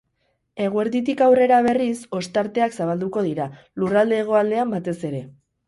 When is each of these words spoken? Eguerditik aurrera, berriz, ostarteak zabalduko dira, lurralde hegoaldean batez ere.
Eguerditik 0.67 1.21
aurrera, 1.25 1.59
berriz, 1.67 1.93
ostarteak 2.21 2.75
zabalduko 2.79 3.25
dira, 3.29 3.49
lurralde 3.85 4.21
hegoaldean 4.25 4.77
batez 4.77 4.99
ere. 5.15 5.25